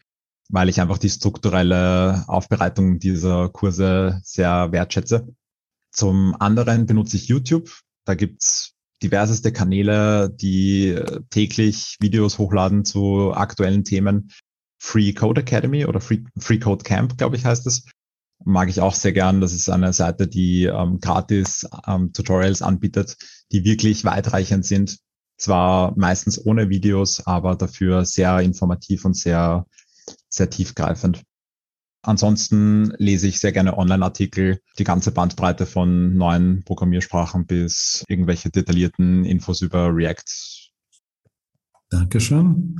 weil 0.49 0.69
ich 0.69 0.81
einfach 0.81 0.99
die 0.99 1.11
strukturelle 1.11 2.25
Aufbereitung 2.27 2.99
dieser 2.99 3.49
Kurse 3.49 4.21
sehr 4.25 4.73
wertschätze. 4.73 5.29
Zum 5.91 6.35
anderen 6.41 6.87
benutze 6.87 7.17
ich 7.17 7.29
YouTube. 7.29 7.71
Da 8.05 8.15
gibt's 8.15 8.75
diverseste 9.03 9.53
Kanäle, 9.53 10.31
die 10.31 10.99
täglich 11.31 11.97
Videos 12.01 12.39
hochladen 12.39 12.85
zu 12.85 13.33
aktuellen 13.33 13.85
Themen. 13.85 14.31
Free 14.79 15.13
Code 15.13 15.43
Academy 15.43 15.87
oder 15.87 16.01
Free, 16.01 16.25
Free 16.39 16.59
Code 16.59 16.83
Camp, 16.83 17.17
glaube 17.17 17.37
ich, 17.37 17.45
heißt 17.45 17.67
es. 17.67 17.85
Mag 18.45 18.69
ich 18.69 18.81
auch 18.81 18.95
sehr 18.95 19.13
gern. 19.13 19.41
Das 19.41 19.53
ist 19.53 19.69
eine 19.69 19.93
Seite, 19.93 20.27
die 20.27 20.65
ähm, 20.65 20.99
gratis 20.99 21.69
ähm, 21.87 22.13
Tutorials 22.13 22.63
anbietet, 22.63 23.17
die 23.53 23.65
wirklich 23.65 24.05
weitreichend 24.05 24.67
sind. 24.67 24.99
Zwar 25.37 25.97
meistens 25.97 26.45
ohne 26.45 26.69
Videos, 26.69 27.25
aber 27.27 27.55
dafür 27.55 28.05
sehr 28.05 28.41
informativ 28.41 29.05
und 29.05 29.17
sehr, 29.17 29.67
sehr 30.33 30.51
tiefgreifend. 30.51 31.23
Ansonsten 32.05 32.93
lese 32.99 33.29
ich 33.29 33.39
sehr 33.39 33.53
gerne 33.53 33.79
Online-Artikel, 33.79 34.61
die 34.77 34.85
ganze 34.85 35.13
Bandbreite 35.13 35.67
von 35.67 36.17
neuen 36.17 36.65
Programmiersprachen 36.65 37.47
bis 37.47 38.05
irgendwelche 38.09 38.51
detaillierten 38.51 39.25
Infos 39.25 39.61
über 39.61 39.95
React. 39.95 40.73
Dankeschön. 41.91 42.77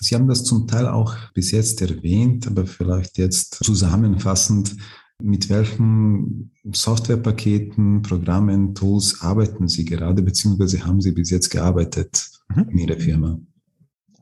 Sie 0.00 0.14
haben 0.14 0.28
das 0.28 0.44
zum 0.44 0.66
Teil 0.66 0.86
auch 0.86 1.14
bis 1.34 1.50
jetzt 1.50 1.82
erwähnt, 1.82 2.46
aber 2.46 2.66
vielleicht 2.66 3.18
jetzt 3.18 3.62
zusammenfassend. 3.62 4.76
Mit 5.22 5.48
welchen 5.48 6.52
Softwarepaketen, 6.70 8.02
Programmen, 8.02 8.74
Tools 8.74 9.22
arbeiten 9.22 9.66
Sie 9.66 9.84
gerade, 9.86 10.22
beziehungsweise 10.22 10.84
haben 10.84 11.00
Sie 11.00 11.12
bis 11.12 11.30
jetzt 11.30 11.48
gearbeitet 11.50 12.28
mhm. 12.54 12.68
in 12.70 12.78
Ihrer 12.78 13.00
Firma? 13.00 13.38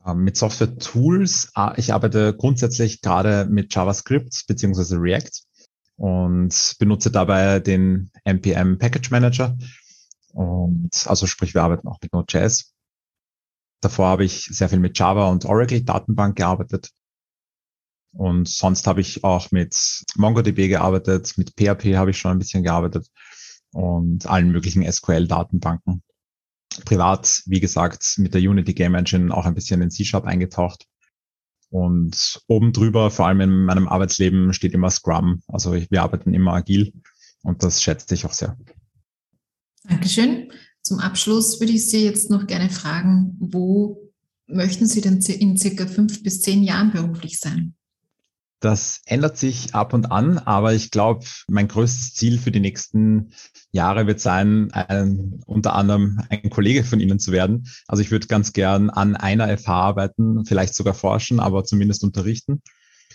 Ähm, 0.05 0.23
mit 0.23 0.37
Software-Tools, 0.37 1.51
ah, 1.55 1.73
ich 1.77 1.93
arbeite 1.93 2.35
grundsätzlich 2.35 3.01
gerade 3.01 3.45
mit 3.45 3.73
JavaScript 3.73 4.45
beziehungsweise 4.47 4.97
React 4.97 5.43
und 5.97 6.75
benutze 6.79 7.11
dabei 7.11 7.59
den 7.59 8.11
NPM 8.23 8.77
Package 8.77 9.11
Manager. 9.11 9.57
Und 10.33 11.07
also 11.07 11.27
sprich, 11.27 11.53
wir 11.53 11.63
arbeiten 11.63 11.87
auch 11.87 11.99
mit 12.01 12.13
Node.js. 12.13 12.73
Davor 13.81 14.07
habe 14.07 14.25
ich 14.25 14.45
sehr 14.45 14.69
viel 14.69 14.79
mit 14.79 14.97
Java 14.97 15.29
und 15.29 15.45
Oracle 15.45 15.83
Datenbank 15.83 16.35
gearbeitet. 16.35 16.91
Und 18.11 18.47
sonst 18.47 18.87
habe 18.87 19.01
ich 19.01 19.23
auch 19.23 19.51
mit 19.51 20.03
MongoDB 20.15 20.69
gearbeitet, 20.69 21.37
mit 21.37 21.51
PHP 21.51 21.95
habe 21.95 22.11
ich 22.11 22.17
schon 22.17 22.31
ein 22.31 22.39
bisschen 22.39 22.63
gearbeitet 22.63 23.07
und 23.71 24.25
allen 24.25 24.51
möglichen 24.51 24.89
SQL-Datenbanken. 24.89 26.01
Privat, 26.83 27.43
wie 27.45 27.59
gesagt, 27.59 28.15
mit 28.17 28.33
der 28.33 28.41
Unity 28.41 28.73
Game 28.73 28.95
Engine 28.95 29.33
auch 29.33 29.45
ein 29.45 29.55
bisschen 29.55 29.81
in 29.81 29.91
C-Sharp 29.91 30.25
eingetaucht. 30.25 30.85
Und 31.69 32.41
oben 32.47 32.73
drüber, 32.73 33.11
vor 33.11 33.27
allem 33.27 33.41
in 33.41 33.65
meinem 33.65 33.87
Arbeitsleben, 33.87 34.53
steht 34.53 34.73
immer 34.73 34.89
Scrum. 34.89 35.41
Also 35.47 35.73
wir 35.73 36.03
arbeiten 36.03 36.33
immer 36.33 36.53
agil 36.53 36.93
und 37.43 37.63
das 37.63 37.81
schätze 37.81 38.13
ich 38.13 38.25
auch 38.25 38.33
sehr. 38.33 38.57
Dankeschön. 39.83 40.51
Zum 40.81 40.99
Abschluss 40.99 41.59
würde 41.59 41.73
ich 41.73 41.89
Sie 41.89 42.03
jetzt 42.03 42.29
noch 42.29 42.47
gerne 42.47 42.69
fragen, 42.69 43.35
wo 43.39 44.11
möchten 44.47 44.87
Sie 44.87 45.01
denn 45.01 45.19
in 45.19 45.57
circa 45.57 45.87
fünf 45.87 46.23
bis 46.23 46.41
zehn 46.41 46.63
Jahren 46.63 46.91
beruflich 46.91 47.39
sein? 47.39 47.75
Das 48.65 49.01
ändert 49.05 49.37
sich 49.37 49.75
ab 49.75 49.93
und 49.93 50.11
an, 50.11 50.39
aber 50.39 50.73
ich 50.73 50.89
glaube, 50.89 51.23
mein 51.47 51.67
größtes 51.67 52.15
Ziel 52.15 52.39
für 52.39 52.49
die 52.49 52.59
nächsten 52.59 53.31
Jahre 53.71 54.07
wird 54.07 54.19
sein, 54.19 54.71
ein, 54.71 55.39
unter 55.45 55.75
anderem 55.75 56.19
ein 56.29 56.49
Kollege 56.49 56.83
von 56.83 56.99
Ihnen 56.99 57.19
zu 57.19 57.31
werden. 57.31 57.67
Also 57.87 58.01
ich 58.01 58.09
würde 58.09 58.25
ganz 58.25 58.53
gern 58.53 58.89
an 58.89 59.15
einer 59.15 59.55
FH 59.55 59.71
arbeiten, 59.71 60.45
vielleicht 60.45 60.73
sogar 60.73 60.95
forschen, 60.95 61.39
aber 61.39 61.63
zumindest 61.63 62.03
unterrichten. 62.03 62.63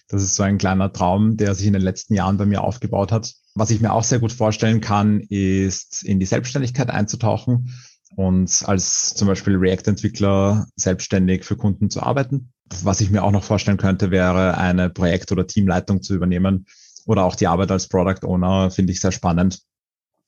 Das 0.06 0.22
ist 0.22 0.36
so 0.36 0.44
ein 0.44 0.56
kleiner 0.56 0.92
Traum, 0.92 1.36
der 1.36 1.56
sich 1.56 1.66
in 1.66 1.72
den 1.72 1.82
letzten 1.82 2.14
Jahren 2.14 2.36
bei 2.36 2.46
mir 2.46 2.62
aufgebaut 2.62 3.10
hat. 3.10 3.34
Was 3.56 3.72
ich 3.72 3.80
mir 3.80 3.92
auch 3.92 4.04
sehr 4.04 4.20
gut 4.20 4.30
vorstellen 4.30 4.80
kann, 4.80 5.18
ist 5.18 6.04
in 6.04 6.20
die 6.20 6.26
Selbstständigkeit 6.26 6.90
einzutauchen 6.90 7.74
und 8.16 8.62
als 8.66 9.14
zum 9.14 9.28
Beispiel 9.28 9.56
React-Entwickler 9.56 10.66
selbstständig 10.76 11.44
für 11.44 11.56
Kunden 11.56 11.90
zu 11.90 12.02
arbeiten. 12.02 12.52
Was 12.82 13.00
ich 13.00 13.10
mir 13.10 13.24
auch 13.24 13.32
noch 13.32 13.44
vorstellen 13.44 13.78
könnte, 13.78 14.10
wäre 14.10 14.56
eine 14.56 14.90
Projekt- 14.90 15.32
oder 15.32 15.46
Teamleitung 15.46 16.02
zu 16.02 16.14
übernehmen 16.14 16.66
oder 17.06 17.24
auch 17.24 17.34
die 17.34 17.46
Arbeit 17.46 17.70
als 17.70 17.88
Product 17.88 18.24
Owner 18.24 18.70
finde 18.70 18.92
ich 18.92 19.00
sehr 19.00 19.12
spannend. 19.12 19.60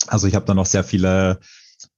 Also 0.08 0.26
ich 0.26 0.34
habe 0.34 0.46
da 0.46 0.54
noch 0.54 0.66
sehr 0.66 0.84
viele 0.84 1.38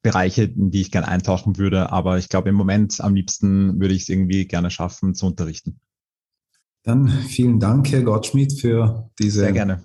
Bereiche, 0.03 0.45
in 0.45 0.71
die 0.71 0.83
ich 0.83 0.91
gerne 0.91 1.09
eintauchen 1.09 1.57
würde, 1.57 1.91
aber 1.93 2.19
ich 2.19 2.29
glaube 2.29 2.51
im 2.51 2.55
Moment 2.55 3.01
am 3.01 3.15
liebsten 3.15 3.81
würde 3.81 3.95
ich 3.95 4.03
es 4.03 4.09
irgendwie 4.09 4.47
gerne 4.47 4.71
schaffen 4.71 5.15
zu 5.15 5.27
unterrichten. 5.27 5.81
Dann 6.83 7.09
vielen 7.09 7.61
Dank, 7.61 7.91
Herr 7.91 8.03
Gottschmidt, 8.03 8.61
für 8.61 9.11
diese 9.19 9.41
sehr 9.41 9.53
gerne. 9.53 9.83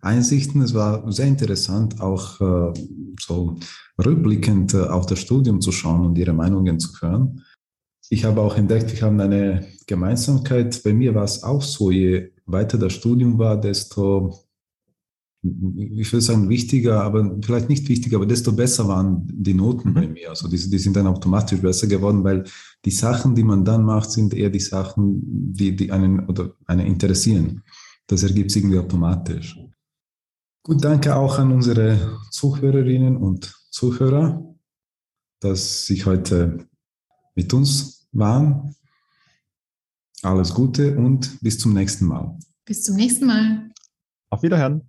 Einsichten. 0.00 0.62
Es 0.62 0.74
war 0.74 1.10
sehr 1.12 1.26
interessant, 1.26 2.00
auch 2.00 2.40
äh, 2.40 2.72
so 3.20 3.56
rückblickend 4.04 4.74
äh, 4.74 4.82
auf 4.82 5.06
das 5.06 5.20
Studium 5.20 5.60
zu 5.60 5.72
schauen 5.72 6.06
und 6.06 6.18
Ihre 6.18 6.32
Meinungen 6.32 6.78
zu 6.80 6.90
hören. 7.00 7.42
Ich 8.08 8.24
habe 8.24 8.40
auch 8.40 8.56
entdeckt, 8.56 8.92
wir 8.92 9.02
haben 9.02 9.20
eine 9.20 9.66
Gemeinsamkeit. 9.86 10.82
Bei 10.82 10.92
mir 10.92 11.14
war 11.14 11.24
es 11.24 11.42
auch 11.44 11.62
so, 11.62 11.90
je 11.90 12.32
weiter 12.46 12.76
das 12.76 12.94
Studium 12.94 13.38
war, 13.38 13.60
desto, 13.60 14.34
ich 15.42 16.12
würde 16.12 16.20
sagen, 16.20 16.48
wichtiger, 16.48 17.04
aber 17.04 17.38
vielleicht 17.40 17.68
nicht 17.68 17.88
wichtiger, 17.88 18.16
aber 18.16 18.26
desto 18.26 18.52
besser 18.52 18.88
waren 18.88 19.28
die 19.32 19.54
Noten 19.54 19.90
mhm. 19.90 19.94
bei 19.94 20.08
mir. 20.08 20.30
Also 20.30 20.48
die, 20.48 20.56
die 20.56 20.78
sind 20.78 20.96
dann 20.96 21.06
automatisch 21.06 21.60
besser 21.60 21.86
geworden, 21.86 22.24
weil 22.24 22.44
die 22.84 22.90
Sachen, 22.90 23.36
die 23.36 23.44
man 23.44 23.64
dann 23.64 23.84
macht, 23.84 24.10
sind 24.10 24.34
eher 24.34 24.50
die 24.50 24.60
Sachen, 24.60 25.20
die, 25.52 25.76
die 25.76 25.92
einen 25.92 26.26
oder 26.26 26.52
einen 26.66 26.86
interessieren. 26.86 27.62
Das 28.08 28.24
ergibt 28.24 28.50
sich 28.50 28.64
irgendwie 28.64 28.80
automatisch. 28.80 29.56
Gut, 30.70 30.84
danke 30.84 31.16
auch 31.16 31.36
an 31.40 31.50
unsere 31.50 32.20
Zuhörerinnen 32.30 33.16
und 33.16 33.52
Zuhörer, 33.70 34.54
dass 35.40 35.84
Sie 35.84 36.04
heute 36.04 36.64
mit 37.34 37.52
uns 37.52 38.06
waren. 38.12 38.76
Alles 40.22 40.54
Gute 40.54 40.96
und 40.96 41.40
bis 41.40 41.58
zum 41.58 41.72
nächsten 41.74 42.06
Mal. 42.06 42.38
Bis 42.64 42.84
zum 42.84 42.94
nächsten 42.94 43.26
Mal. 43.26 43.68
Auf 44.28 44.44
Wiederhören. 44.44 44.88